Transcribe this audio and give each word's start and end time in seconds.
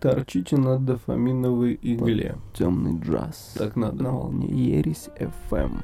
Торчите 0.00 0.58
на 0.58 0.78
дофаминовой 0.78 1.78
игле. 1.80 2.36
Темный 2.52 2.98
джаз. 3.00 3.54
Так 3.56 3.74
надо. 3.74 4.02
На 4.02 4.12
волне 4.12 4.48
Ересь 4.48 5.08
FM. 5.16 5.78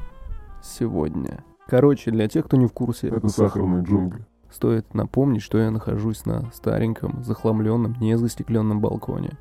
Сегодня. 0.62 1.42
Короче, 1.66 2.10
для 2.10 2.28
тех, 2.28 2.44
кто 2.44 2.58
не 2.58 2.66
в 2.66 2.72
курсе, 2.72 3.08
Это 3.08 3.28
сахарные 3.28 3.82
джунгли. 3.82 4.26
стоит 4.50 4.92
напомнить, 4.92 5.40
что 5.40 5.56
я 5.56 5.70
нахожусь 5.70 6.26
на 6.26 6.50
стареньком, 6.52 7.24
захламленном, 7.24 7.96
незастекленном 7.98 8.80
балконе. 8.80 9.38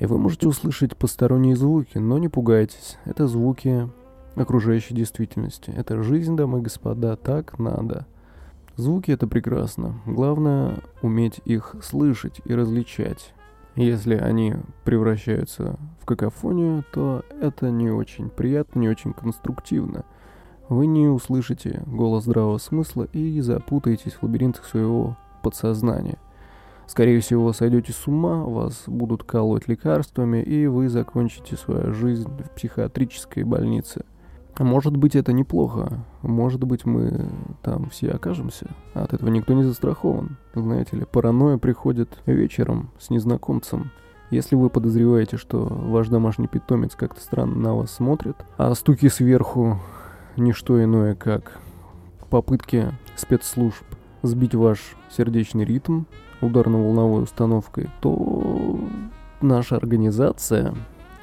И 0.00 0.06
вы 0.06 0.18
можете 0.18 0.48
услышать 0.48 0.96
посторонние 0.96 1.54
звуки, 1.54 1.98
но 1.98 2.18
не 2.18 2.28
пугайтесь. 2.28 2.98
Это 3.04 3.28
звуки 3.28 3.88
окружающей 4.34 4.94
действительности. 4.94 5.70
Это 5.70 6.02
жизнь, 6.02 6.36
дамы 6.36 6.58
и 6.58 6.62
господа, 6.62 7.14
так 7.14 7.58
надо. 7.60 8.06
Звуки— 8.78 9.10
это 9.12 9.26
прекрасно. 9.26 10.00
Главное— 10.06 10.78
уметь 11.02 11.40
их 11.44 11.74
слышать 11.82 12.40
и 12.44 12.54
различать. 12.54 13.34
Если 13.74 14.14
они 14.14 14.54
превращаются 14.84 15.76
в 16.00 16.06
какофонию, 16.06 16.84
то 16.92 17.24
это 17.40 17.72
не 17.72 17.90
очень 17.90 18.30
приятно, 18.30 18.78
не 18.78 18.88
очень 18.88 19.14
конструктивно. 19.14 20.04
Вы 20.68 20.86
не 20.86 21.08
услышите 21.08 21.82
голос 21.86 22.22
здравого 22.22 22.58
смысла 22.58 23.08
и 23.12 23.40
запутаетесь 23.40 24.12
в 24.12 24.22
лабиринтах 24.22 24.64
своего 24.64 25.16
подсознания. 25.42 26.18
Скорее 26.86 27.18
всего, 27.18 27.52
сойдете 27.52 27.92
с 27.92 28.06
ума, 28.06 28.44
вас 28.44 28.84
будут 28.86 29.24
колоть 29.24 29.66
лекарствами, 29.66 30.40
и 30.40 30.68
вы 30.68 30.88
закончите 30.88 31.56
свою 31.56 31.92
жизнь 31.92 32.30
в 32.30 32.50
психиатрической 32.50 33.42
больнице. 33.42 34.04
А 34.58 34.64
Может 34.64 34.96
быть, 34.96 35.14
это 35.14 35.32
неплохо. 35.32 36.04
Может 36.22 36.64
быть, 36.64 36.84
мы 36.84 37.30
там 37.62 37.88
все 37.90 38.10
окажемся. 38.10 38.66
А 38.92 39.04
От 39.04 39.14
этого 39.14 39.30
никто 39.30 39.54
не 39.54 39.62
застрахован. 39.62 40.36
Знаете 40.54 40.96
ли, 40.96 41.04
паранойя 41.04 41.58
приходит 41.58 42.18
вечером 42.26 42.90
с 42.98 43.10
незнакомцем. 43.10 43.92
Если 44.30 44.56
вы 44.56 44.68
подозреваете, 44.68 45.36
что 45.36 45.64
ваш 45.64 46.08
домашний 46.08 46.48
питомец 46.48 46.96
как-то 46.96 47.20
странно 47.20 47.56
на 47.56 47.74
вас 47.74 47.92
смотрит, 47.92 48.36
а 48.58 48.74
стуки 48.74 49.08
сверху 49.08 49.80
не 50.36 50.52
что 50.52 50.82
иное, 50.82 51.14
как 51.14 51.58
попытки 52.28 52.92
спецслужб 53.16 53.84
сбить 54.22 54.54
ваш 54.54 54.96
сердечный 55.08 55.64
ритм 55.64 56.02
ударно-волновой 56.40 57.22
установкой, 57.22 57.88
то 58.00 58.78
наша 59.40 59.76
организация 59.76 60.74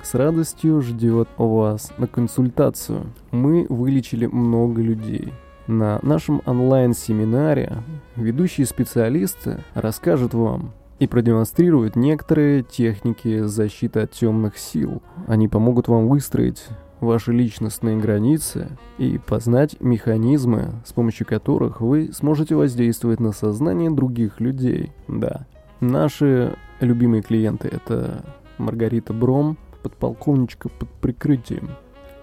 с 0.06 0.14
радостью 0.14 0.82
ждет 0.82 1.28
вас 1.38 1.92
на 1.98 2.06
консультацию. 2.08 3.08
Мы 3.32 3.66
вылечили 3.68 4.28
много 4.28 4.82
людей. 4.82 5.34
На 5.66 6.00
нашем 6.04 6.44
онлайн-семинаре 6.46 7.78
ведущие 8.16 8.68
специалисты 8.68 9.64
расскажут 9.74 10.36
вам 10.36 10.74
и 11.00 11.08
продемонстрируют 11.08 11.96
некоторые 11.96 12.62
техники 12.62 13.42
защиты 13.42 14.02
от 14.02 14.12
темных 14.12 14.60
сил. 14.60 15.02
Они 15.28 15.48
помогут 15.48 15.88
вам 15.88 16.08
выстроить 16.08 16.64
ваши 17.00 17.32
личностные 17.32 17.98
границы 17.98 18.70
и 19.00 19.18
познать 19.18 19.82
механизмы, 19.82 20.74
с 20.86 20.94
помощью 20.94 21.26
которых 21.26 21.82
вы 21.82 22.12
сможете 22.14 22.56
воздействовать 22.56 23.20
на 23.20 23.32
сознание 23.32 23.90
других 23.90 24.40
людей. 24.40 24.92
Да. 25.08 25.48
Наши 25.80 26.56
любимые 26.80 27.24
клиенты 27.24 27.70
это 27.70 28.24
Маргарита 28.58 29.14
Бром, 29.14 29.58
подполковничка 29.86 30.70
под 30.70 30.90
прикрытием. 30.90 31.70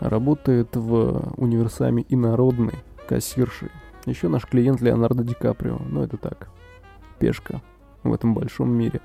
Работает 0.00 0.74
в 0.74 1.32
универсаме 1.36 2.02
и 2.02 2.16
народной 2.16 2.74
кассиршей. 3.08 3.68
Еще 4.04 4.28
наш 4.28 4.46
клиент 4.46 4.80
Леонардо 4.80 5.22
Ди 5.22 5.34
Каприо. 5.34 5.78
Но 5.88 6.02
это 6.02 6.16
так, 6.16 6.48
пешка 7.20 7.62
в 8.02 8.12
этом 8.12 8.34
большом 8.34 8.70
мире. 8.70 9.00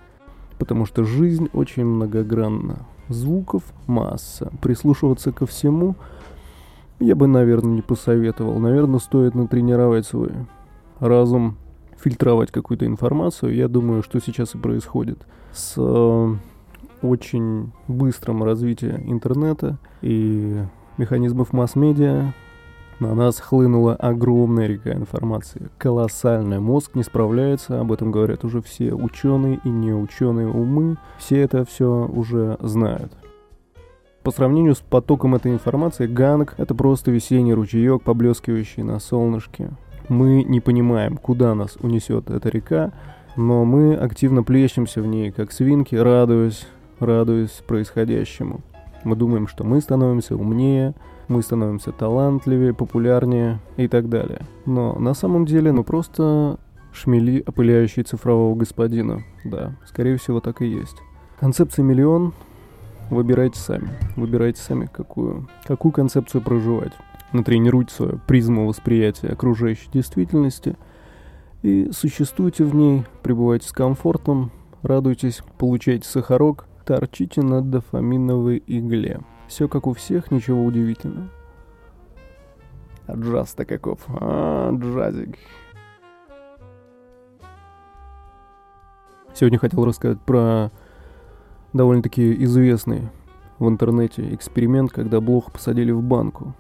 Потому 0.58 0.88
что 0.88 1.04
жизнь 1.04 1.50
очень 1.54 1.86
многогранна. 1.86 2.88
Звуков 3.10 3.64
масса. 3.86 4.52
Прислушиваться 4.62 5.32
ко 5.32 5.46
всему 5.46 5.96
я 7.00 7.16
бы, 7.16 7.28
наверное, 7.28 7.76
не 7.76 7.82
посоветовал. 7.82 8.58
Наверное, 8.60 9.00
стоит 9.00 9.36
натренировать 9.36 10.08
свой 10.08 10.32
разум, 11.00 11.58
фильтровать 11.98 12.52
какую-то 12.52 12.86
информацию. 12.86 13.54
Я 13.54 13.68
думаю, 13.68 14.02
что 14.02 14.20
сейчас 14.20 14.56
и 14.56 14.58
происходит 14.58 15.20
с 15.54 15.76
э, 15.78 16.36
очень 17.02 17.72
быстрым 17.88 18.44
развитием 18.44 19.02
интернета 19.12 19.78
и 20.02 20.62
механизмов 20.98 21.54
масс-медиа 21.54 22.34
на 23.00 23.14
нас 23.14 23.40
хлынула 23.40 23.96
огромная 23.96 24.68
река 24.68 24.92
информации. 24.94 25.70
Колоссальная. 25.78 26.60
Мозг 26.60 26.96
не 26.96 27.04
справляется, 27.04 27.80
об 27.80 27.92
этом 27.92 28.12
говорят 28.12 28.44
уже 28.44 28.62
все 28.62 28.94
ученые 28.94 29.60
и 29.64 29.70
неученые 29.70 30.48
умы. 30.48 30.98
Все 31.20 31.42
это 31.42 31.64
все 31.64 32.10
уже 32.12 32.58
знают. 32.60 33.14
По 34.24 34.32
сравнению 34.32 34.76
с 34.76 34.80
потоком 34.80 35.36
этой 35.36 35.54
информации, 35.54 36.08
Ганг— 36.08 36.56
это 36.58 36.76
просто 36.76 37.12
весенний 37.12 37.54
ручеек, 37.54 38.02
поблескивающий 38.02 38.84
на 38.84 39.00
солнышке. 39.00 39.70
Мы 40.10 40.44
не 40.44 40.60
понимаем, 40.60 41.18
куда 41.18 41.54
нас 41.54 41.78
унесет 41.80 42.30
эта 42.30 42.50
река, 42.50 42.92
но 43.36 43.64
мы 43.64 43.94
активно 43.96 44.44
плещемся 44.44 45.02
в 45.02 45.08
ней, 45.08 45.32
как 45.32 45.52
свинки, 45.52 45.96
радуясь, 45.96 46.68
радуясь 47.00 47.64
происходящему. 47.68 48.62
Мы 49.04 49.16
думаем, 49.16 49.48
что 49.48 49.64
мы 49.64 49.82
становимся 49.82 50.36
умнее, 50.36 50.94
мы 51.28 51.42
становимся 51.42 51.92
талантливее, 51.92 52.74
популярнее 52.74 53.60
и 53.78 53.88
так 53.88 54.10
далее. 54.10 54.42
Но 54.66 54.98
на 55.00 55.14
самом 55.14 55.46
деле 55.46 55.72
мы 55.72 55.84
просто 55.84 56.60
шмели, 56.92 57.44
опыляющие 57.46 58.04
цифрового 58.04 58.56
господина. 58.56 59.24
Да, 59.44 59.76
скорее 59.86 60.18
всего 60.18 60.40
так 60.40 60.62
и 60.62 60.68
есть. 60.68 60.98
Концепция 61.40 61.84
миллион 61.84 62.34
выбирайте 63.10 63.60
сами. 63.60 63.90
Выбирайте 64.16 64.62
сами, 64.62 64.90
какую, 64.92 65.48
какую 65.66 65.92
концепцию 65.92 66.42
проживать. 66.42 66.94
Натренируйте 67.34 67.94
свою 67.94 68.20
призму 68.26 68.68
восприятия 68.68 69.28
окружающей 69.28 69.90
действительности 69.92 70.76
и 71.62 71.90
существуйте 71.92 72.64
в 72.64 72.76
ней, 72.76 73.04
пребывайте 73.24 73.68
с 73.68 73.72
комфортом, 73.72 74.52
радуйтесь, 74.84 75.42
получайте 75.58 76.08
сахарок, 76.08 76.67
торчите 76.88 77.42
на 77.42 77.62
дофаминовой 77.62 78.64
игле. 78.66 79.20
Все 79.50 79.68
как 79.68 79.88
у 79.88 79.94
всех, 79.94 80.32
ничего 80.32 80.64
удивительного. 80.64 81.28
А 83.08 83.14
джаз-то 83.14 83.66
каков? 83.66 84.00
А, 84.08 84.72
джазик. 84.72 85.38
Сегодня 89.34 89.60
хотел 89.60 89.84
рассказать 89.84 90.22
про 90.22 90.72
довольно-таки 91.74 92.42
известный 92.46 93.10
в 93.60 93.68
интернете 93.68 94.34
эксперимент, 94.34 94.92
когда 94.92 95.20
блох 95.20 95.52
посадили 95.52 95.92
в 95.92 96.02
банку. 96.02 96.56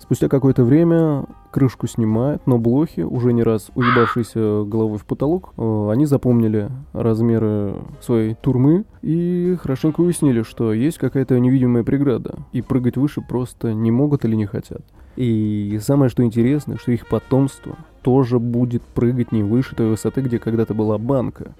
Спустя 0.00 0.28
какое-то 0.28 0.64
время 0.64 1.26
крышку 1.50 1.86
снимают, 1.86 2.46
но 2.46 2.58
блохи, 2.58 3.02
уже 3.02 3.34
не 3.34 3.42
раз 3.42 3.70
уебавшиеся 3.74 4.64
головой 4.64 4.98
в 4.98 5.04
потолок, 5.04 5.52
э, 5.56 5.88
они 5.92 6.06
запомнили 6.06 6.70
размеры 6.94 7.76
своей 8.00 8.34
турмы 8.34 8.86
и 9.02 9.56
хорошенько 9.60 10.00
уяснили, 10.00 10.42
что 10.42 10.72
есть 10.72 10.96
какая-то 10.96 11.38
невидимая 11.38 11.84
преграда, 11.84 12.38
и 12.52 12.62
прыгать 12.62 12.96
выше 12.96 13.20
просто 13.20 13.74
не 13.74 13.90
могут 13.90 14.24
или 14.24 14.34
не 14.34 14.46
хотят. 14.46 14.80
И 15.16 15.78
самое 15.82 16.08
что 16.08 16.24
интересно, 16.24 16.78
что 16.78 16.92
их 16.92 17.06
потомство 17.06 17.76
тоже 18.02 18.38
будет 18.38 18.82
прыгать 18.82 19.32
не 19.32 19.42
выше 19.42 19.76
той 19.76 19.90
высоты, 19.90 20.22
где 20.22 20.38
когда-то 20.38 20.72
была 20.72 20.96
банка. 20.96 21.54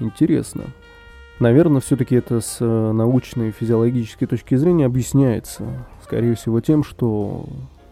Интересно. 0.00 0.64
Наверное, 1.40 1.80
все-таки 1.80 2.16
это 2.16 2.42
с 2.42 2.58
э, 2.60 2.92
научной 2.92 3.50
физиологической 3.50 4.28
точки 4.28 4.56
зрения 4.56 4.84
объясняется, 4.84 5.86
скорее 6.04 6.34
всего, 6.34 6.60
тем, 6.60 6.84
что 6.84 7.46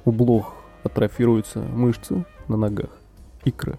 у 0.04 0.12
блох 0.12 0.54
атрофируются 0.84 1.60
мышцы 1.60 2.26
на 2.46 2.58
ногах, 2.58 2.90
икры, 3.44 3.78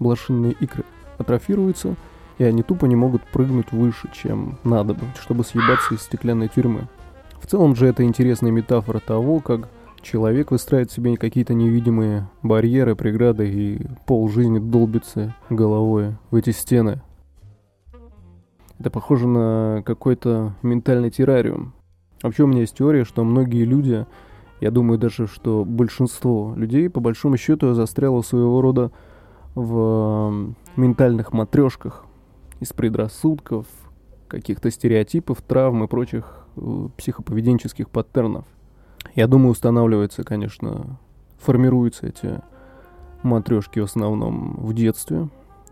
блошинные 0.00 0.52
икры 0.52 0.82
атрофируются, 1.16 1.94
и 2.38 2.44
они 2.44 2.64
тупо 2.64 2.86
не 2.86 2.96
могут 2.96 3.22
прыгнуть 3.22 3.70
выше, 3.70 4.10
чем 4.12 4.58
надо 4.64 4.94
бы, 4.94 5.02
чтобы 5.20 5.44
съебаться 5.44 5.94
из 5.94 6.02
стеклянной 6.02 6.48
тюрьмы. 6.48 6.88
В 7.40 7.46
целом 7.46 7.76
же 7.76 7.86
это 7.86 8.02
интересная 8.02 8.50
метафора 8.50 8.98
того, 8.98 9.38
как 9.38 9.68
человек 10.02 10.50
выстраивает 10.50 10.90
себе 10.90 11.16
какие-то 11.16 11.54
невидимые 11.54 12.28
барьеры, 12.42 12.96
преграды, 12.96 13.48
и 13.48 13.86
пол 14.06 14.28
жизни 14.28 14.58
долбится 14.58 15.36
головой 15.50 16.16
в 16.32 16.34
эти 16.34 16.50
стены. 16.50 17.00
Это 18.78 18.90
похоже 18.90 19.26
на 19.26 19.82
какой-то 19.84 20.54
ментальный 20.62 21.10
террариум. 21.10 21.72
Вообще 22.22 22.44
у 22.44 22.46
меня 22.46 22.60
есть 22.60 22.76
теория, 22.76 23.04
что 23.04 23.24
многие 23.24 23.64
люди, 23.64 24.06
я 24.60 24.70
думаю 24.70 24.98
даже, 24.98 25.26
что 25.26 25.64
большинство 25.64 26.54
людей, 26.56 26.88
по 26.88 27.00
большому 27.00 27.36
счету, 27.36 27.74
застряло 27.74 28.22
своего 28.22 28.60
рода 28.60 28.90
в 29.54 30.54
ментальных 30.76 31.32
матрешках 31.32 32.04
из 32.60 32.72
предрассудков, 32.72 33.66
каких-то 34.28 34.70
стереотипов, 34.70 35.42
травм 35.42 35.84
и 35.84 35.88
прочих 35.88 36.46
э, 36.56 36.88
психоповеденческих 36.96 37.88
паттернов. 37.88 38.44
Я 39.14 39.26
думаю, 39.26 39.52
устанавливается, 39.52 40.22
конечно, 40.22 40.98
формируются 41.38 42.06
эти 42.06 42.40
матрешки 43.22 43.80
в 43.80 43.84
основном 43.84 44.56
в 44.56 44.74
детстве, 44.74 45.28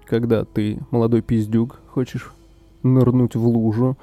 когда 0.06 0.44
ты 0.44 0.80
молодой 0.90 1.22
пиздюк, 1.22 1.80
хочешь 1.88 2.32
нырнуть 2.94 3.36
в 3.36 3.46
лужу, 3.46 3.96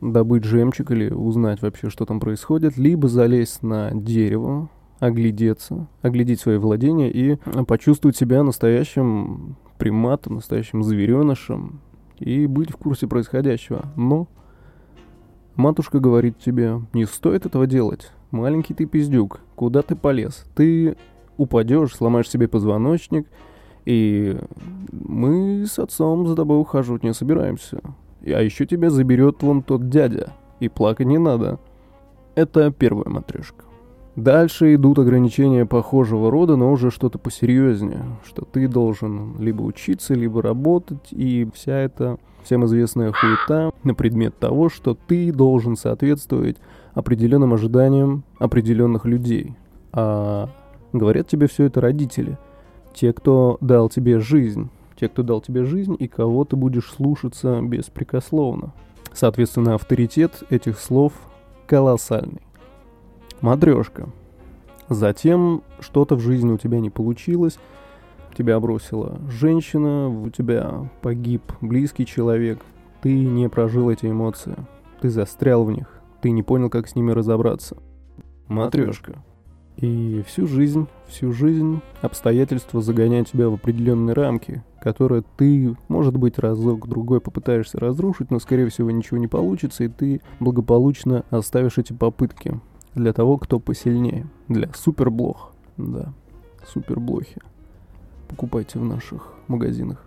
добыть 0.00 0.44
жемчуг 0.44 0.90
или 0.90 1.10
узнать 1.10 1.62
вообще, 1.62 1.90
что 1.90 2.04
там 2.04 2.20
происходит, 2.20 2.76
либо 2.76 3.08
залезть 3.08 3.62
на 3.62 3.90
дерево, 3.92 4.68
оглядеться, 5.00 5.88
оглядеть 6.02 6.40
свои 6.40 6.56
владения 6.56 7.10
и 7.10 7.36
почувствовать 7.66 8.16
себя 8.16 8.42
настоящим 8.42 9.56
приматом, 9.78 10.36
настоящим 10.36 10.82
зверенышем 10.82 11.80
и 12.18 12.46
быть 12.46 12.70
в 12.70 12.76
курсе 12.76 13.06
происходящего. 13.06 13.86
Но 13.96 14.28
матушка 15.56 16.00
говорит 16.00 16.38
тебе, 16.38 16.80
не 16.92 17.04
стоит 17.04 17.46
этого 17.46 17.66
делать. 17.66 18.12
Маленький 18.30 18.74
ты 18.74 18.86
пиздюк, 18.86 19.40
куда 19.54 19.82
ты 19.82 19.96
полез? 19.96 20.44
Ты 20.54 20.96
упадешь, 21.36 21.94
сломаешь 21.94 22.28
себе 22.28 22.48
позвоночник, 22.48 23.26
и 23.84 24.38
мы 24.92 25.66
с 25.66 25.78
отцом 25.78 26.26
за 26.26 26.36
тобой 26.36 26.60
ухаживать 26.60 27.02
не 27.02 27.12
собираемся. 27.12 27.80
А 28.32 28.40
еще 28.40 28.66
тебя 28.66 28.90
заберет 28.90 29.42
вон 29.42 29.62
тот 29.62 29.88
дядя, 29.88 30.32
и 30.60 30.68
плакать 30.68 31.06
не 31.06 31.18
надо. 31.18 31.58
Это 32.34 32.70
первая 32.70 33.08
матрешка. 33.08 33.64
Дальше 34.16 34.74
идут 34.76 35.00
ограничения 35.00 35.66
похожего 35.66 36.30
рода, 36.30 36.54
но 36.54 36.70
уже 36.70 36.90
что-то 36.90 37.18
посерьезнее, 37.18 38.04
что 38.24 38.44
ты 38.44 38.68
должен 38.68 39.36
либо 39.40 39.62
учиться, 39.62 40.14
либо 40.14 40.40
работать, 40.40 41.08
и 41.10 41.48
вся 41.52 41.78
эта 41.78 42.18
всем 42.44 42.64
известная 42.66 43.12
хуета 43.12 43.72
на 43.82 43.94
предмет 43.94 44.38
того, 44.38 44.68
что 44.68 44.94
ты 44.94 45.32
должен 45.32 45.76
соответствовать 45.76 46.58
определенным 46.92 47.54
ожиданиям 47.54 48.22
определенных 48.38 49.04
людей. 49.04 49.56
А 49.92 50.48
говорят 50.92 51.26
тебе 51.26 51.48
все 51.48 51.64
это 51.64 51.80
родители, 51.80 52.38
те, 52.94 53.12
кто 53.12 53.58
дал 53.60 53.88
тебе 53.88 54.20
жизнь, 54.20 54.70
те, 54.98 55.08
кто 55.08 55.22
дал 55.22 55.40
тебе 55.40 55.64
жизнь 55.64 55.96
и 55.98 56.08
кого 56.08 56.44
ты 56.44 56.56
будешь 56.56 56.90
слушаться 56.90 57.60
беспрекословно. 57.62 58.72
Соответственно, 59.12 59.74
авторитет 59.74 60.42
этих 60.50 60.78
слов 60.78 61.12
колоссальный. 61.66 62.42
Матрешка. 63.40 64.08
Затем 64.88 65.62
что-то 65.80 66.16
в 66.16 66.20
жизни 66.20 66.52
у 66.52 66.58
тебя 66.58 66.80
не 66.80 66.90
получилось, 66.90 67.58
тебя 68.36 68.58
бросила 68.60 69.18
женщина, 69.30 70.08
у 70.08 70.28
тебя 70.30 70.90
погиб 71.00 71.42
близкий 71.60 72.04
человек, 72.04 72.60
ты 73.00 73.24
не 73.24 73.48
прожил 73.48 73.90
эти 73.90 74.06
эмоции, 74.06 74.56
ты 75.00 75.08
застрял 75.08 75.64
в 75.64 75.72
них, 75.72 75.88
ты 76.20 76.30
не 76.30 76.42
понял, 76.42 76.68
как 76.68 76.88
с 76.88 76.94
ними 76.94 77.12
разобраться. 77.12 77.76
Матрешка. 78.48 79.22
И 79.76 80.22
всю 80.26 80.46
жизнь, 80.46 80.86
всю 81.06 81.32
жизнь 81.32 81.80
обстоятельства 82.00 82.80
загоняют 82.80 83.28
тебя 83.28 83.48
в 83.48 83.54
определенные 83.54 84.14
рамки, 84.14 84.62
которые 84.84 85.24
ты, 85.38 85.74
может 85.88 86.14
быть, 86.18 86.38
разок-другой 86.38 87.20
попытаешься 87.20 87.80
разрушить, 87.80 88.30
но, 88.30 88.38
скорее 88.38 88.68
всего, 88.68 88.90
ничего 88.90 89.16
не 89.16 89.26
получится, 89.26 89.82
и 89.82 89.88
ты 89.88 90.20
благополучно 90.40 91.24
оставишь 91.30 91.78
эти 91.78 91.94
попытки 91.94 92.60
для 92.94 93.14
того, 93.14 93.38
кто 93.38 93.58
посильнее. 93.58 94.26
Для 94.46 94.68
суперблох. 94.74 95.52
Да, 95.78 96.12
суперблохи. 96.66 97.40
Покупайте 98.28 98.78
в 98.78 98.84
наших 98.84 99.32
магазинах. 99.48 100.04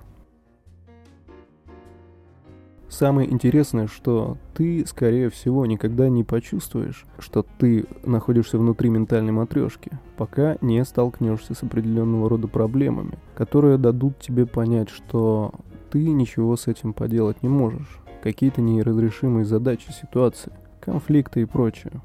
Самое 2.90 3.30
интересное, 3.30 3.88
что 3.88 4.38
ты, 4.54 4.86
скорее 4.88 5.30
всего, 5.30 5.66
никогда 5.66 6.08
не 6.08 6.24
почувствуешь, 6.24 7.06
что 7.20 7.46
ты 7.58 7.86
находишься 8.06 8.58
внутри 8.58 8.90
ментальной 8.90 9.34
матрешки, 9.34 9.92
пока 10.16 10.58
не 10.62 10.84
столкнешься 10.86 11.54
с 11.54 11.64
определенного 11.64 12.30
рода 12.30 12.48
проблемами, 12.48 13.20
которые 13.36 13.78
дадут 13.78 14.20
тебе 14.20 14.46
понять, 14.46 14.90
что 14.90 15.52
ты 15.92 16.08
ничего 16.08 16.56
с 16.56 16.68
этим 16.68 16.94
поделать 16.94 17.44
не 17.44 17.50
можешь. 17.50 18.00
Какие-то 18.24 18.62
неразрешимые 18.62 19.46
задачи, 19.46 19.92
ситуации, 19.92 20.54
конфликты 20.80 21.42
и 21.42 21.46
прочее. 21.46 22.02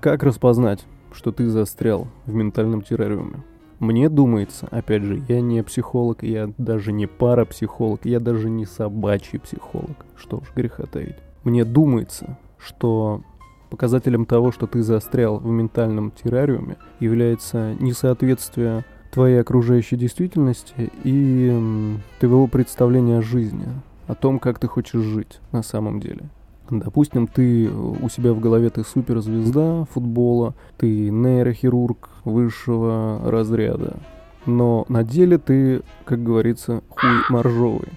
Как 0.00 0.24
распознать, 0.24 0.84
что 1.12 1.30
ты 1.30 1.48
застрял 1.48 2.08
в 2.26 2.34
ментальном 2.34 2.82
террариуме? 2.82 3.42
Мне 3.78 4.08
думается, 4.08 4.66
опять 4.70 5.02
же, 5.02 5.22
я 5.28 5.40
не 5.40 5.62
психолог, 5.62 6.24
я 6.24 6.52
даже 6.58 6.92
не 6.92 7.06
парапсихолог, 7.06 8.04
я 8.04 8.18
даже 8.18 8.50
не 8.50 8.66
собачий 8.66 9.38
психолог. 9.38 10.04
Что 10.16 10.38
уж 10.38 10.52
греха 10.54 10.84
таить. 10.86 11.16
Мне 11.44 11.64
думается, 11.64 12.38
что 12.58 13.22
показателем 13.70 14.26
того, 14.26 14.50
что 14.50 14.66
ты 14.66 14.82
застрял 14.82 15.38
в 15.38 15.46
ментальном 15.46 16.10
террариуме, 16.10 16.76
является 16.98 17.74
несоответствие 17.78 18.84
твоей 19.12 19.40
окружающей 19.40 19.96
действительности 19.96 20.90
и 21.04 21.96
твоего 22.18 22.46
представления 22.46 23.18
о 23.18 23.22
жизни, 23.22 23.66
о 24.06 24.14
том, 24.14 24.38
как 24.38 24.58
ты 24.58 24.66
хочешь 24.66 25.02
жить 25.02 25.40
на 25.52 25.62
самом 25.62 26.00
деле. 26.00 26.28
Допустим, 26.70 27.26
ты 27.26 27.66
э, 27.66 27.70
у 27.70 28.08
себя 28.08 28.32
в 28.32 28.40
голове 28.40 28.68
ты 28.68 28.84
суперзвезда 28.84 29.86
футбола, 29.86 30.54
ты 30.76 31.10
нейрохирург 31.10 32.10
высшего 32.24 33.22
разряда, 33.24 33.96
но 34.44 34.84
на 34.88 35.02
деле 35.02 35.38
ты, 35.38 35.82
как 36.04 36.22
говорится, 36.22 36.82
хуй 36.90 37.10
моржовый 37.30 37.88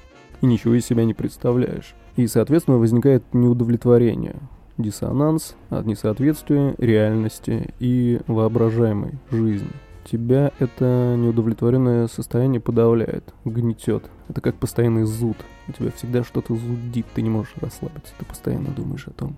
и 0.41 0.45
ничего 0.45 0.75
из 0.75 0.85
себя 0.85 1.03
не 1.05 1.13
представляешь. 1.13 1.95
И, 2.15 2.27
соответственно, 2.27 2.77
возникает 2.77 3.23
неудовлетворение, 3.33 4.35
диссонанс 4.77 5.55
от 5.69 5.85
несоответствия 5.85 6.75
реальности 6.77 7.73
и 7.79 8.19
воображаемой 8.27 9.13
жизни 9.31 9.71
тебя 10.03 10.51
это 10.59 11.15
неудовлетворенное 11.17 12.07
состояние 12.07 12.59
подавляет, 12.59 13.33
гнетет. 13.45 14.03
Это 14.27 14.41
как 14.41 14.55
постоянный 14.55 15.03
зуд. 15.03 15.37
У 15.67 15.71
тебя 15.71 15.91
всегда 15.91 16.23
что-то 16.23 16.55
зудит, 16.55 17.05
ты 17.13 17.21
не 17.21 17.29
можешь 17.29 17.53
расслабиться. 17.59 18.13
Ты 18.17 18.25
постоянно 18.25 18.69
думаешь 18.69 19.07
о 19.07 19.11
том, 19.11 19.37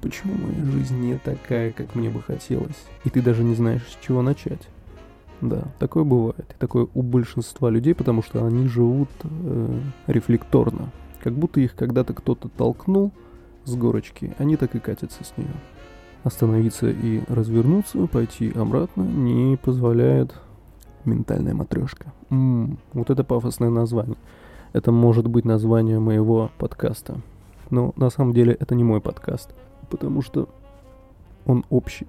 почему 0.00 0.34
моя 0.34 0.64
жизнь 0.70 0.98
не 0.98 1.18
такая, 1.18 1.72
как 1.72 1.94
мне 1.94 2.10
бы 2.10 2.22
хотелось. 2.22 2.86
И 3.04 3.10
ты 3.10 3.22
даже 3.22 3.44
не 3.44 3.54
знаешь, 3.54 3.82
с 3.82 4.04
чего 4.04 4.22
начать. 4.22 4.68
Да, 5.40 5.64
такое 5.78 6.04
бывает. 6.04 6.46
И 6.50 6.58
такое 6.58 6.88
у 6.94 7.02
большинства 7.02 7.70
людей, 7.70 7.94
потому 7.94 8.22
что 8.22 8.44
они 8.44 8.66
живут 8.66 9.10
э, 9.22 9.80
рефлекторно. 10.06 10.90
Как 11.22 11.32
будто 11.32 11.60
их 11.60 11.74
когда-то 11.74 12.14
кто-то 12.14 12.48
толкнул 12.48 13.12
с 13.64 13.74
горочки, 13.74 14.34
они 14.38 14.56
так 14.56 14.74
и 14.74 14.80
катятся 14.80 15.22
с 15.22 15.32
нее. 15.36 15.54
Остановиться 16.24 16.90
и 16.90 17.22
развернуться, 17.28 18.06
пойти 18.06 18.52
обратно 18.54 19.02
не 19.02 19.56
позволяет 19.56 20.34
ментальная 21.04 21.54
матрешка. 21.54 22.12
М-м, 22.30 22.78
вот 22.92 23.10
это 23.10 23.24
пафосное 23.24 23.70
название. 23.70 24.16
Это 24.72 24.92
может 24.92 25.26
быть 25.26 25.44
название 25.44 25.98
моего 25.98 26.50
подкаста. 26.58 27.20
Но 27.70 27.92
на 27.96 28.10
самом 28.10 28.32
деле 28.32 28.52
это 28.54 28.74
не 28.74 28.84
мой 28.84 29.00
подкаст, 29.00 29.54
потому 29.90 30.22
что 30.22 30.48
он 31.46 31.64
общий. 31.70 32.06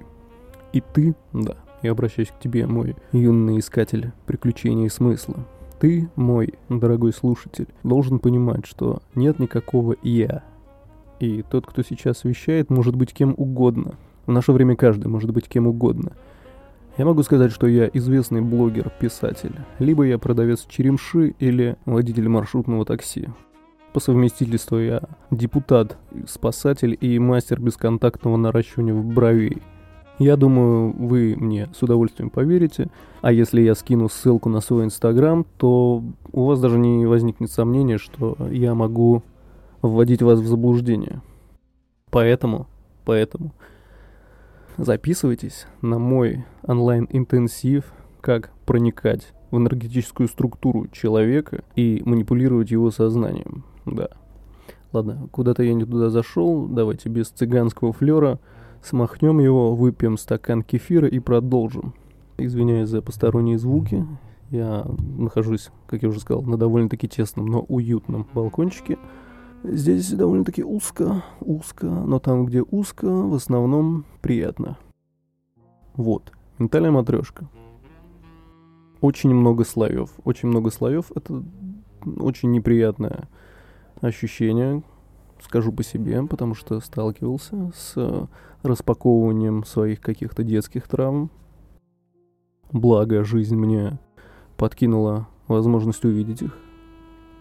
И 0.74 0.82
ты, 0.82 1.16
да, 1.34 1.56
я 1.82 1.92
обращаюсь 1.92 2.30
к 2.30 2.40
тебе, 2.40 2.68
мой 2.68 2.96
юный 3.12 3.60
искатель 3.60 4.12
приключений 4.26 4.86
и 4.86 4.90
смысла. 4.90 5.36
Ты, 5.80 6.10
мой 6.16 6.56
дорогой 6.68 7.14
слушатель, 7.14 7.68
должен 7.84 8.20
понимать, 8.20 8.66
что 8.66 9.02
нет 9.16 9.40
никакого 9.40 9.96
«я», 10.04 10.44
и 11.20 11.44
тот, 11.44 11.66
кто 11.66 11.82
сейчас 11.84 12.24
вещает, 12.24 12.70
может 12.70 12.96
быть 12.96 13.14
кем 13.14 13.34
угодно. 13.38 13.96
В 14.26 14.32
наше 14.32 14.52
время 14.52 14.76
каждый 14.76 15.08
может 15.08 15.32
быть 15.32 15.48
кем 15.48 15.68
угодно. 15.68 16.14
Я 16.98 17.06
могу 17.06 17.24
сказать, 17.24 17.52
что 17.52 17.68
я 17.68 17.90
известный 17.94 18.42
блогер, 18.42 18.92
писатель. 19.00 19.56
Либо 19.80 20.04
я 20.04 20.18
продавец 20.18 20.66
черемши 20.68 21.36
или 21.40 21.78
водитель 21.86 22.28
маршрутного 22.28 22.86
такси. 22.86 23.30
По 23.94 24.00
совместительству 24.00 24.78
я 24.78 25.02
депутат, 25.32 25.98
спасатель 26.28 26.98
и 27.00 27.18
мастер 27.18 27.60
бесконтактного 27.60 28.38
наращивания 28.38 28.94
в 28.94 29.06
бровей. 29.06 29.62
Я 30.20 30.36
думаю, 30.36 30.92
вы 30.92 31.36
мне 31.38 31.70
с 31.74 31.82
удовольствием 31.82 32.30
поверите. 32.30 32.90
А 33.22 33.32
если 33.32 33.62
я 33.62 33.74
скину 33.74 34.10
ссылку 34.10 34.50
на 34.50 34.60
свой 34.60 34.84
инстаграм, 34.84 35.46
то 35.58 36.04
у 36.34 36.44
вас 36.44 36.60
даже 36.60 36.78
не 36.78 37.06
возникнет 37.06 37.50
сомнения, 37.50 37.98
что 37.98 38.36
я 38.52 38.76
могу 38.76 39.24
вводить 39.82 40.22
вас 40.22 40.40
в 40.40 40.48
заблуждение. 40.48 41.22
Поэтому, 42.12 42.68
поэтому 43.06 43.54
записывайтесь 44.78 45.68
на 45.82 46.00
мой 46.00 46.46
онлайн-интенсив 46.64 47.86
«Как 48.22 48.52
проникать 48.66 49.34
в 49.52 49.58
энергетическую 49.58 50.28
структуру 50.28 50.88
человека 50.88 51.64
и 51.76 52.02
манипулировать 52.06 52.72
его 52.72 52.92
сознанием». 52.92 53.64
Да. 53.86 54.10
Ладно, 54.92 55.28
куда-то 55.32 55.64
я 55.64 55.74
не 55.74 55.86
туда 55.86 56.10
зашел, 56.10 56.68
давайте 56.68 57.10
без 57.10 57.30
цыганского 57.30 57.94
флера 57.94 58.40
смахнем 58.82 59.40
его, 59.40 59.76
выпьем 59.76 60.18
стакан 60.18 60.64
кефира 60.64 61.08
и 61.08 61.20
продолжим. 61.20 61.94
Извиняюсь 62.38 62.90
за 62.90 63.02
посторонние 63.02 63.60
звуки, 63.60 64.06
я 64.50 64.86
нахожусь, 65.18 65.70
как 65.86 66.02
я 66.02 66.10
уже 66.10 66.20
сказал, 66.20 66.42
на 66.42 66.58
довольно-таки 66.58 67.08
тесном, 67.08 67.46
но 67.46 67.62
уютном 67.62 68.28
балкончике– 68.34 68.98
Здесь 69.64 70.12
довольно-таки 70.12 70.64
узко, 70.64 71.24
узко, 71.42 71.86
но 71.86 72.20
там, 72.20 72.46
где 72.46 72.62
узко, 72.62 73.06
в 73.06 73.34
основном 73.34 74.06
приятно. 74.22 74.78
Вот, 75.96 76.32
ментальная 76.58 76.92
матрешка. 76.92 77.50
очень 79.02 79.34
много 79.34 79.64
слоев. 79.64 80.12
Очень 80.24 80.50
много 80.50 80.72
слоев— 80.72 81.12
это 81.16 81.44
очень 82.20 82.52
неприятное 82.52 83.28
ощущение, 84.02 84.84
скажу 85.42 85.72
по 85.72 85.84
себе, 85.84 86.24
потому 86.24 86.56
что 86.56 86.80
сталкивался 86.80 87.72
с 87.76 88.28
распаковыванием 88.64 89.64
своих 89.64 90.02
каких-то 90.02 90.44
детских 90.44 90.88
травм. 90.88 91.30
Благо, 92.72 93.24
жизнь 93.24 93.56
мне 93.56 94.00
подкинула 94.58 95.28
возможность 95.48 96.06
увидеть 96.06 96.44
их 96.44 96.58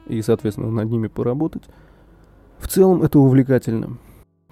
и, 0.07 0.23
соответственно, 0.23 0.71
над 0.71 0.89
ними 0.89 1.09
поработать. 1.09 1.65
В 2.59 2.69
целом 2.69 3.03
это 3.03 3.19
увлекательно. 3.19 3.99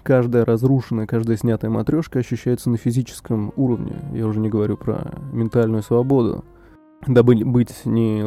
Каждая 0.03 0.45
разрушенная, 0.45 1.05
каждая 1.05 1.37
снятая 1.37 1.69
матрешка 1.69 2.19
ощущается 2.19 2.69
на 2.69 2.77
физическом 2.77 3.51
уровне. 3.55 3.97
Я 4.13 4.25
уже 4.25 4.39
не 4.39 4.49
говорю 4.49 4.77
про 4.77 5.13
ментальную 5.33 5.83
свободу. 5.83 6.45
Дабы 7.05 7.35
быть 7.43 7.85
не 7.85 8.23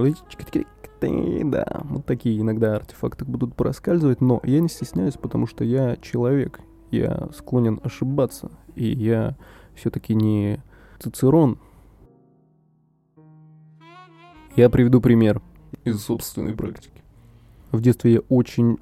да, 1.44 1.80
вот 1.84 2.04
такие 2.04 2.38
иногда 2.40 2.76
артефакты 2.76 3.25
будут 3.25 3.56
проскальзывать, 3.56 4.20
но 4.20 4.40
я 4.44 4.60
не 4.60 4.68
стесняюсь, 4.68 5.14
потому 5.14 5.46
что 5.46 5.64
я 5.64 5.96
человек, 5.96 6.60
я 6.90 7.28
склонен 7.34 7.80
ошибаться, 7.82 8.50
и 8.75 8.87
я 8.87 9.37
все-таки 9.75 10.14
не 10.14 10.60
Цицерон. 10.99 11.58
Я 14.56 14.68
приведу 14.68 15.00
пример 15.00 15.40
из 15.84 16.02
собственной 16.02 16.54
практики. 16.54 17.00
В 17.72 17.80
детстве 17.80 18.14
я 18.14 18.20
очень 18.28 18.78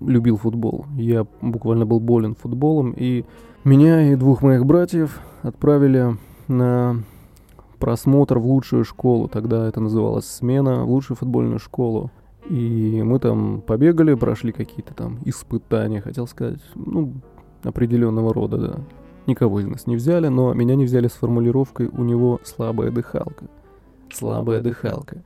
любил 0.00 0.36
футбол. 0.36 0.86
Я 0.96 1.26
буквально 1.40 1.86
был 1.86 2.00
болен 2.00 2.34
футболом, 2.34 2.92
и 2.96 3.24
меня 3.64 4.12
и 4.12 4.16
двух 4.16 4.42
моих 4.42 4.66
братьев 4.66 5.20
отправили 5.42 6.16
на 6.48 6.96
просмотр 7.78 8.38
в 8.38 8.46
лучшую 8.46 8.84
школу. 8.84 9.28
Тогда 9.28 9.68
это 9.68 9.80
называлось 9.80 10.26
смена 10.26 10.84
в 10.84 10.90
лучшую 10.90 11.16
футбольную 11.16 11.58
школу. 11.58 12.10
И 12.48 13.02
мы 13.04 13.20
там 13.20 13.60
побегали, 13.60 14.14
прошли 14.14 14.52
какие-то 14.52 14.94
там 14.94 15.18
испытания, 15.24 16.00
хотел 16.00 16.26
сказать, 16.26 16.60
ну, 16.74 17.14
определенного 17.62 18.34
рода, 18.34 18.58
да. 18.58 18.80
Никого 19.26 19.60
из 19.60 19.66
нас 19.68 19.86
не 19.86 19.94
взяли, 19.94 20.26
но 20.26 20.52
меня 20.52 20.74
не 20.74 20.84
взяли 20.84 21.06
с 21.06 21.12
формулировкой 21.12 21.86
«у 21.86 22.02
него 22.02 22.40
слабая 22.42 22.90
дыхалка». 22.90 23.46
Слабая 24.12 24.60
дыхалка. 24.60 25.22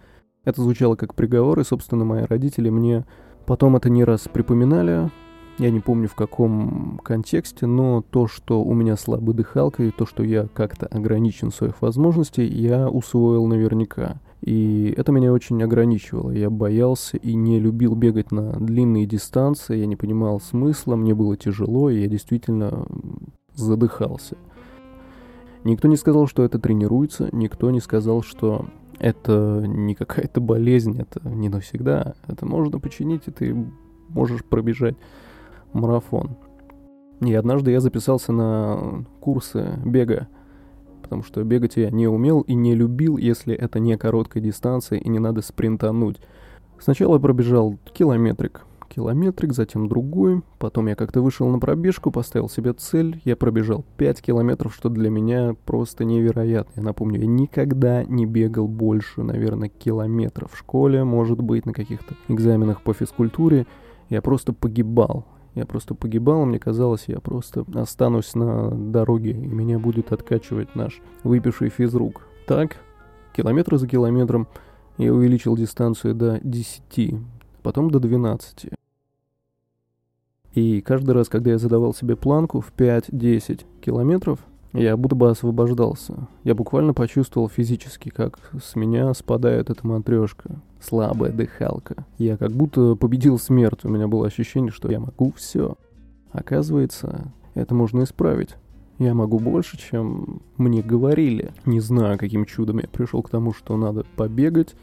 Это 0.47 0.63
звучало 0.63 0.95
как 0.95 1.15
приговор, 1.15 1.61
и, 1.61 1.65
собственно, 1.65 2.05
мои 2.05 2.23
родители 2.23 2.71
мне 2.71 3.05
потом 3.47 3.77
это 3.77 3.91
не 3.91 4.05
раз 4.05 4.29
припоминали, 4.33 5.11
я 5.59 5.71
не 5.71 5.81
помню 5.81 6.07
в 6.07 6.15
каком 6.15 7.01
контексте, 7.03 7.67
но 7.67 8.03
то, 8.03 8.29
что 8.29 8.63
у 8.63 8.75
меня 8.75 8.97
слабая 8.97 9.35
дыхалка 9.35 9.83
и 9.83 9.91
то, 9.91 10.05
что 10.05 10.23
я 10.23 10.49
как-то 10.55 10.87
ограничен 10.87 11.51
в 11.51 11.55
своих 11.55 11.81
возможностей, 11.81 12.45
я 12.47 12.89
усвоил 12.91 13.47
наверняка. 13.47 14.21
И 14.43 14.95
это 14.97 15.13
меня 15.13 15.33
очень 15.33 15.63
ограничивало. 15.63 16.31
Я 16.31 16.51
боялся 16.51 17.17
и 17.17 17.35
не 17.35 17.59
любил 17.59 17.95
бегать 17.95 18.33
на 18.33 18.53
длинные 18.53 19.07
дистанции, 19.07 19.79
я 19.79 19.87
не 19.87 19.97
понимал 19.97 20.41
смысла, 20.41 20.95
мне 20.95 21.15
было 21.15 21.37
тяжело, 21.37 21.89
и 21.89 22.03
я 22.03 22.07
действительно 22.07 22.87
задыхался. 23.55 24.37
Никто 25.65 25.89
не 25.89 25.97
сказал, 25.97 26.29
что 26.29 26.45
это 26.45 26.59
тренируется, 26.59 27.31
никто 27.33 27.71
не 27.71 27.81
сказал, 27.81 28.23
что 28.23 28.67
это 28.99 29.65
не 29.67 29.95
какая-то 29.95 30.41
болезнь, 30.41 30.99
это 30.99 31.27
не 31.29 31.49
навсегда. 31.49 32.15
Это 32.27 32.47
можно 32.47 32.79
починить, 32.79 33.23
и 33.27 33.31
ты 33.31 33.57
можешь 34.09 34.45
пробежать 34.45 34.97
марафон. 35.73 36.37
И 37.21 37.33
однажды 37.35 37.71
я 37.71 37.81
записался 37.81 38.33
на 38.33 39.05
курсы 39.21 39.79
бега, 39.85 40.29
потому 41.03 41.23
что 41.23 41.43
бегать 41.45 41.77
я 41.77 41.91
не 41.91 42.07
умел 42.07 42.43
и 42.43 42.55
не 42.55 42.75
любил, 42.75 43.17
если 43.17 43.55
это 43.55 43.79
не 43.79 43.97
короткая 43.97 44.43
дистанция 44.43 44.99
и 44.99 45.09
не 45.09 45.19
надо 45.19 45.41
спринтануть. 45.41 46.21
Сначала 46.79 47.15
я 47.15 47.21
пробежал 47.21 47.79
километрик, 47.95 48.67
километрик, 48.97 49.53
затем 49.53 49.89
другой, 49.89 50.43
потом 50.59 50.87
я 50.87 50.95
как-то 50.95 51.21
вышел 51.21 51.47
на 51.49 51.59
пробежку, 51.59 52.11
поставил 52.11 52.49
себе 52.49 52.73
цель, 52.73 53.21
я 53.25 53.37
пробежал 53.37 53.85
5 53.99 54.23
километров, 54.23 54.75
что 54.75 54.89
для 54.89 55.11
меня 55.11 55.55
просто 55.67 56.05
невероятно. 56.05 56.73
Я 56.77 56.83
напомню, 56.83 57.21
я 57.21 57.27
никогда 57.27 58.05
не 58.05 58.25
бегал 58.25 58.67
больше, 58.67 59.23
наверное, 59.23 59.69
километров 59.69 60.53
в 60.53 60.59
школе, 60.59 61.05
может 61.05 61.43
быть, 61.43 61.67
на 61.67 61.75
каких-то 61.75 62.15
экзаменах 62.29 62.81
по 62.83 62.95
физкультуре. 62.95 63.67
Я 64.09 64.23
просто 64.23 64.55
погибал. 64.55 65.27
Я 65.55 65.67
просто 65.67 65.95
погибал, 65.95 66.45
мне 66.45 66.59
казалось, 66.59 67.05
я 67.07 67.19
просто 67.19 67.65
останусь 67.75 68.35
на 68.35 68.71
дороге, 68.71 69.33
и 69.33 69.47
меня 69.47 69.79
будет 69.79 70.13
откачивать 70.13 70.75
наш 70.75 71.01
выпивший 71.23 71.69
физрук. 71.69 72.27
Так, 72.47 72.77
километр 73.35 73.77
за 73.77 73.89
километром 73.89 74.49
я 74.99 75.13
увеличил 75.13 75.57
дистанцию 75.57 76.15
до 76.15 76.41
10, 76.43 77.15
потом 77.63 77.91
до 77.91 78.01
12. 78.01 78.71
И 80.57 80.81
каждый 80.81 81.11
раз, 81.11 81.29
когда 81.29 81.51
я 81.51 81.59
задавал 81.59 81.93
себе 81.93 82.17
планку 82.17 82.63
в 82.63 82.73
5-10 82.75 83.67
километров, 83.83 84.39
я 84.73 84.97
будто 84.97 85.15
бы 85.15 85.29
освобождался. 85.29 86.29
Я 86.45 86.55
буквально 86.55 86.95
почувствовал 86.95 87.51
физически, 87.51 88.09
как 88.09 88.39
с 88.63 88.75
меня 88.75 89.13
спадает 89.13 89.69
эта 89.69 89.87
матрешка. 89.87 90.63
Слабая 90.81 91.31
дыхалка. 91.31 92.07
Я 92.17 92.39
как 92.39 92.53
будто 92.53 92.95
победил 92.95 93.39
смерть. 93.39 93.85
У 93.85 93.91
меня 93.91 94.09
было 94.09 94.27
ощущение, 94.27 94.73
что 94.73 94.91
я 94.91 94.99
могу 94.99 95.31
все. 95.37 95.77
Оказывается, 96.33 97.33
это 97.53 97.75
можно 97.75 98.05
исправить. 98.05 98.55
Я 98.99 99.13
могу 99.13 99.39
больше, 99.39 99.77
чем 99.77 100.41
мне 100.57 100.81
говорили. 100.81 101.53
Не 101.67 101.81
знаю, 101.81 102.19
каким 102.19 102.47
чудом 102.47 102.79
я 102.79 102.89
пришел 102.89 103.23
к 103.23 103.29
тому, 103.29 103.53
что 103.53 103.77
надо 103.77 104.07
побегать, 104.17 104.75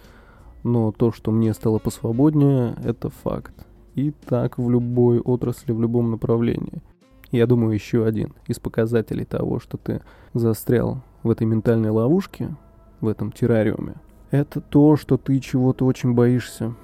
но 0.61 0.91
то, 0.91 1.11
что 1.11 1.31
мне 1.31 1.51
стало 1.55 1.79
посвободнее, 1.79 2.75
это 2.83 3.09
факт. 3.09 3.55
И 3.95 4.11
так 4.25 4.57
в 4.57 4.69
любой 4.69 5.19
отрасли, 5.19 5.71
в 5.71 5.81
любом 5.81 6.11
направлении– 6.11 6.81
я 7.33 7.47
думаю, 7.47 7.73
еще 7.73 8.05
один 8.05 8.33
из 8.47 8.59
показателей 8.59 9.25
того, 9.25 9.59
что 9.59 9.77
ты 9.77 10.01
застрял 10.35 11.01
в 11.23 11.31
этой 11.31 11.47
ментальной 11.47 11.89
ловушке, 11.89 12.55
в 13.01 13.07
этом 13.07 13.31
террариуме, 13.31 13.95
это 14.29 14.61
то, 14.61 14.95
что 14.97 15.17
ты 15.17 15.39
чего-то 15.39 15.87
очень 15.87 16.13
боишься. 16.13 16.75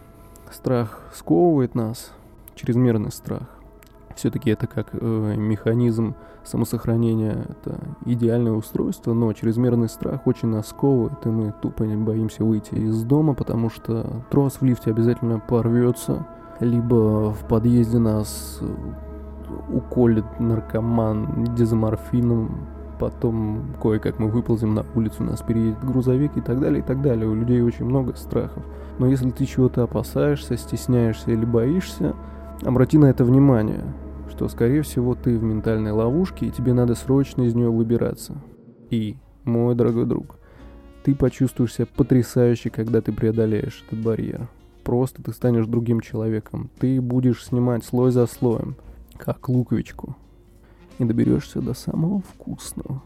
Страх 0.52 1.04
сковывает 1.14 1.76
нас, 1.76 2.12
чрезмерный 2.56 3.12
страх. 3.12 3.48
Все-таки 4.16 4.50
это 4.50 4.66
как 4.66 4.90
э, 4.94 5.36
механизм 5.38 6.16
самосохранения, 6.44 7.46
это 7.48 7.80
идеальное 8.06 8.54
устройство, 8.54 9.14
но 9.14 9.32
чрезмерный 9.34 9.88
страх 9.88 10.26
очень 10.26 10.48
нас 10.48 10.70
сковывает, 10.70 11.24
и 11.28 11.30
мы 11.30 11.54
тупо 11.62 11.84
не 11.84 11.96
боимся 11.96 12.44
выйти 12.44 12.74
из 12.74 13.04
дома, 13.04 13.36
потому 13.36 13.70
что 13.70 14.24
трос 14.32 14.56
в 14.56 14.64
лифте 14.64 14.90
обязательно 14.90 15.40
порвется, 15.40 16.26
либо 16.60 17.32
в 17.32 17.48
подъезде 17.48 18.00
нас 18.00 18.62
уколет 19.72 20.40
наркоман 20.40 21.56
дезоморфином, 21.56 22.68
потом 23.00 23.76
кое-как 23.82 24.20
мы 24.20 24.28
выползем 24.28 24.76
на 24.76 24.86
улицу, 24.96 25.24
нас 25.24 25.42
переедет 25.42 25.84
грузовик 25.84 26.38
и 26.38 26.42
так 26.42 26.60
далее, 26.60 26.80
и 26.80 26.86
так 26.86 27.02
далее. 27.02 27.28
У 27.28 27.36
людей 27.36 27.62
очень 27.62 27.86
много 27.86 28.14
страхов. 28.16 28.64
Но 28.98 29.08
если 29.08 29.30
ты 29.30 29.46
чего-то 29.46 29.84
опасаешься, 29.84 30.58
стесняешься 30.58 31.32
или 31.32 31.46
боишься, 31.46 32.14
обрати 32.64 32.98
на 32.98 33.06
это 33.06 33.24
внимание, 33.24 33.84
что, 34.30 34.50
скорее 34.50 34.82
всего, 34.82 35.16
ты 35.16 35.38
в 35.38 35.44
ментальной 35.44 35.92
ловушке, 35.92 36.48
и 36.48 36.52
тебе 36.52 36.74
надо 36.74 36.96
срочно 36.96 37.44
из 37.44 37.56
нее 37.56 37.70
выбираться. 37.70 38.36
И, 38.90 39.18
мой 39.46 39.76
дорогой 39.76 40.06
друг, 40.06 40.36
ты 41.04 41.16
почувствуешь 41.16 41.76
себя 41.76 41.88
потрясающе, 41.96 42.70
когда 42.70 43.02
ты 43.02 43.14
преодолеешь 43.14 43.84
этот 43.88 44.04
барьер. 44.04 44.50
Просто 44.84 45.22
ты 45.22 45.34
станешь 45.34 45.68
другим 45.68 46.00
человеком. 46.02 46.70
Ты 46.80 47.02
будешь 47.02 47.46
снимать 47.46 47.84
слой 47.84 48.12
за 48.12 48.26
слоем– 48.28 48.76
как 49.20 49.50
луковичку, 49.50 50.16
и 50.98 51.04
доберешься 51.04 51.62
до 51.62 51.74
самого 51.74 52.22
вкусного, 52.22 53.04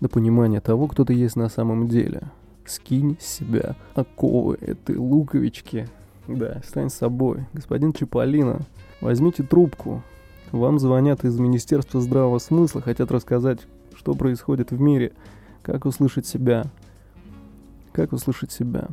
до 0.00 0.08
понимания 0.08 0.60
того, 0.60 0.86
кто 0.86 1.04
ты 1.04 1.14
есть 1.14 1.36
на 1.36 1.48
самом 1.48 1.88
деле. 1.88 2.30
Скинь 2.66 3.16
с 3.20 3.26
себя 3.26 3.74
оковы 3.94 4.56
этой 4.60 4.96
луковички. 4.96 5.88
Да, 6.28 6.62
стань 6.66 6.90
собой. 6.90 7.46
Господин 7.52 7.92
Чиполлино, 7.92 8.60
возьмите 9.00 9.42
трубку. 9.42 10.02
Вам 10.52 10.78
звонят 10.78 11.24
из 11.24 11.38
Министерства 11.38 12.00
здравого 12.00 12.38
смысла, 12.38 12.80
хотят 12.80 13.10
рассказать, 13.10 13.60
что 13.96 14.14
происходит 14.14 14.70
в 14.70 14.80
мире, 14.80 15.12
как 15.62 15.84
услышать 15.84 16.26
себя. 16.26 16.64
Как 17.92 18.12
услышать 18.12 18.52
себя. 18.52 18.88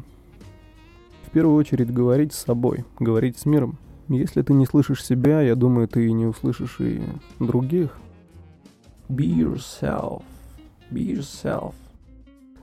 В 1.32 1.34
первую 1.34 1.56
очередь 1.56 1.94
говорить 1.94 2.34
с 2.34 2.44
собой, 2.44 2.84
говорить 3.00 3.40
с 3.40 3.46
миром. 3.46 3.78
Если 4.10 4.42
ты 4.42 4.52
не 4.52 4.66
слышишь 4.66 5.06
себя, 5.06 5.40
я 5.40 5.56
думаю, 5.56 5.88
ты 5.88 6.12
не 6.12 6.26
услышишь 6.26 6.82
и 6.82 7.02
других. 7.40 7.98
Be 9.08 9.34
yourself. 9.34 10.24
Be 10.92 11.16
yourself. 11.16 11.74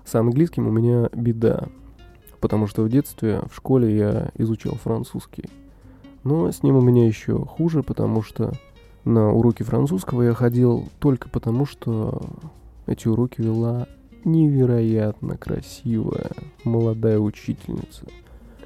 С 0.05 0.15
английским 0.15 0.67
у 0.67 0.71
меня 0.71 1.09
беда, 1.15 1.69
потому 2.41 2.67
что 2.67 2.83
в 2.83 2.91
детстве 2.91 3.41
в 3.51 3.57
школе 3.57 3.97
я 3.97 4.33
изучал 4.35 4.75
французский. 4.75 5.45
Но 6.23 6.53
с 6.53 6.63
ним 6.63 6.77
у 6.77 6.83
меня 6.83 7.07
еще 7.07 7.39
хуже, 7.39 7.83
потому 7.83 8.21
что 8.21 8.53
на 9.07 9.33
уроки 9.33 9.63
французского 9.63 10.25
я 10.25 10.35
ходил 10.35 10.91
только 10.99 11.31
потому, 11.31 11.65
что 11.65 12.21
эти 12.85 13.09
уроки 13.09 13.41
вела 13.41 13.87
невероятно 14.27 15.39
красивая 15.39 16.33
молодая 16.65 17.19
учительница 17.19 18.05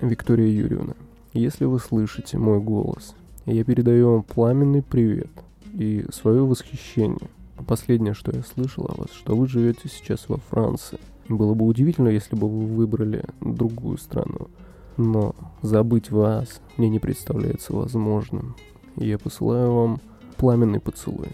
Виктория 0.03 0.49
Юрьевна. 0.49 0.95
Если 1.33 1.65
вы 1.65 1.79
слышите 1.79 2.37
мой 2.37 2.61
голос, 2.61 3.15
я 3.47 3.63
передаю 3.63 4.11
вам 4.11 4.23
пламенный 4.25 4.83
привет 4.83 5.31
и 5.73 6.05
свое 6.13 6.45
восхищение. 6.45 7.31
Последнее, 7.69 8.13
что 8.13 8.35
я 8.35 8.43
слышал 8.43 8.85
о 8.89 9.01
вас, 9.01 9.13
что 9.13 9.37
вы 9.37 9.47
живете 9.47 9.89
сейчас 9.89 10.29
во 10.29 10.39
Франции. 10.39 10.99
Было 11.29 11.55
бы 11.55 11.67
удивительно, 11.67 12.09
если 12.09 12.35
бы 12.35 12.49
вы 12.49 12.67
выбрали 12.67 13.25
другую 13.41 13.97
страну. 13.97 14.49
Но 14.97 15.37
забыть 15.63 16.11
вас 16.11 16.61
мне 16.77 16.89
не 16.89 16.99
представляется 16.99 17.73
возможным. 17.73 18.57
Я 18.97 19.19
посылаю 19.19 19.73
вам 19.73 20.01
пламенный 20.37 20.81
поцелуй. 20.81 21.29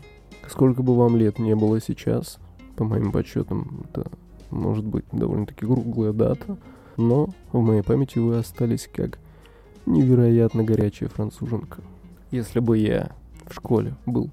Сколько 0.47 0.83
бы 0.83 0.95
вам 0.95 1.17
лет 1.17 1.39
не 1.39 1.57
было 1.57 1.81
сейчас, 1.81 2.39
по 2.77 2.85
моим 2.85 3.13
подсчетам, 3.13 3.87
это 3.89 4.11
может 4.51 4.85
быть 4.85 5.07
довольно-таки 5.11 5.65
круглая 5.65 6.13
дата, 6.13 6.59
но 6.99 7.31
в 7.53 7.61
моей 7.61 7.83
памяти 7.83 8.19
вы 8.19 8.37
остались 8.37 8.91
как 8.93 9.19
невероятно 9.87 10.63
горячая 10.63 11.09
француженка. 11.09 11.81
Если 12.31 12.61
бы 12.61 12.77
я 12.77 13.13
в 13.47 13.55
школе 13.55 13.95
был 14.05 14.29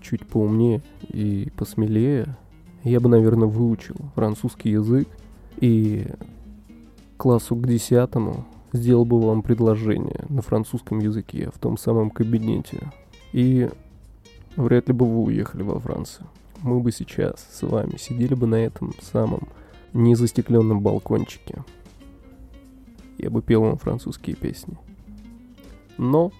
чуть 0.00 0.26
поумнее 0.26 0.82
и 1.08 1.52
посмелее, 1.56 2.36
я 2.84 3.00
бы, 3.00 3.10
наверное, 3.10 3.48
выучил 3.48 3.96
французский 4.14 4.70
язык 4.70 5.08
и 5.58 6.06
классу 7.18 7.56
к 7.56 7.66
десятому 7.66 8.46
сделал 8.72 9.04
бы 9.04 9.20
вам 9.20 9.42
предложение 9.42 10.24
на 10.28 10.42
французском 10.42 10.98
языке 10.98 11.50
в 11.54 11.58
том 11.58 11.78
самом 11.78 12.10
кабинете. 12.10 12.80
И 13.32 13.68
вряд 14.56 14.88
ли 14.88 14.94
бы 14.94 15.06
вы 15.06 15.22
уехали 15.22 15.62
во 15.62 15.78
Францию. 15.78 16.26
Мы 16.60 16.80
бы 16.80 16.90
сейчас 16.92 17.46
с 17.52 17.62
вами 17.62 17.96
сидели 17.98 18.34
бы 18.34 18.46
на 18.46 18.56
этом 18.56 18.92
самом 19.00 19.48
незастекленном 19.92 20.80
балкончике. 20.80 21.64
Я 23.18 23.30
бы 23.30 23.42
пел 23.42 23.62
вам 23.62 23.78
французские 23.78 24.36
песни. 24.36 24.76
Но 25.98 26.32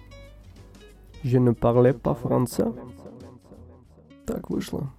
je 1.23 1.39
ne 1.39 1.53
parlais 1.53 1.93
pas 1.93 2.15
français. 2.15 2.73
Так 4.25 4.49
вышло. 4.49 4.91